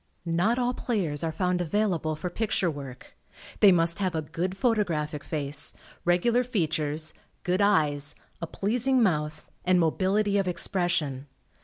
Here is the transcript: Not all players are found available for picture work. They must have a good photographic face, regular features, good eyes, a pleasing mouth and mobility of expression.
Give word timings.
Not 0.25 0.57
all 0.57 0.73
players 0.73 1.23
are 1.23 1.31
found 1.31 1.61
available 1.61 2.15
for 2.15 2.31
picture 2.31 2.71
work. 2.71 3.15
They 3.59 3.71
must 3.71 3.99
have 3.99 4.15
a 4.15 4.23
good 4.23 4.57
photographic 4.57 5.23
face, 5.23 5.75
regular 6.05 6.43
features, 6.43 7.13
good 7.43 7.61
eyes, 7.61 8.15
a 8.41 8.47
pleasing 8.47 9.03
mouth 9.03 9.47
and 9.63 9.79
mobility 9.79 10.39
of 10.39 10.47
expression. 10.47 11.27